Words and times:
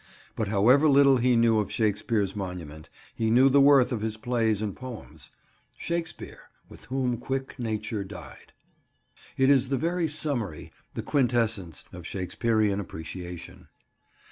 But 0.35 0.47
however 0.47 0.89
little 0.89 1.17
he 1.17 1.35
knew 1.35 1.59
of 1.59 1.71
Shakespeare's 1.71 2.35
monument, 2.35 2.89
he 3.13 3.29
knew 3.29 3.49
the 3.49 3.61
worth 3.61 3.91
of 3.91 4.01
his 4.01 4.17
plays 4.17 4.59
and 4.59 4.75
poems: 4.75 5.29
"Shakespeare, 5.77 6.49
with 6.67 6.85
whom 6.85 7.17
quick 7.17 7.53
nature 7.59 8.03
died." 8.03 8.51
It 9.37 9.51
is 9.51 9.69
the 9.69 9.77
very 9.77 10.07
summary, 10.07 10.71
the 10.95 11.03
quintessence, 11.03 11.85
of 11.93 12.07
Shakespearean 12.07 12.79
appreciation. 12.79 13.67